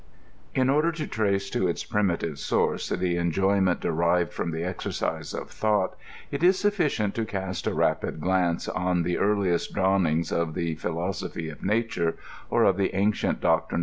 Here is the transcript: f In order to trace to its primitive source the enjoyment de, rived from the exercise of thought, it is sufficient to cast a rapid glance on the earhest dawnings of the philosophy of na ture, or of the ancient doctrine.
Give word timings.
f 0.55 0.59
In 0.59 0.67
order 0.67 0.91
to 0.91 1.05
trace 1.05 1.47
to 1.51 1.67
its 1.67 1.83
primitive 1.83 2.39
source 2.39 2.89
the 2.89 3.17
enjoyment 3.17 3.81
de, 3.81 3.91
rived 3.91 4.33
from 4.33 4.49
the 4.49 4.63
exercise 4.63 5.31
of 5.31 5.51
thought, 5.51 5.95
it 6.31 6.41
is 6.41 6.57
sufficient 6.57 7.13
to 7.13 7.23
cast 7.23 7.67
a 7.67 7.73
rapid 7.75 8.19
glance 8.19 8.67
on 8.67 9.03
the 9.03 9.17
earhest 9.17 9.73
dawnings 9.75 10.31
of 10.31 10.55
the 10.55 10.73
philosophy 10.73 11.49
of 11.49 11.63
na 11.63 11.81
ture, 11.87 12.15
or 12.49 12.63
of 12.63 12.77
the 12.77 12.95
ancient 12.95 13.41
doctrine. 13.41 13.79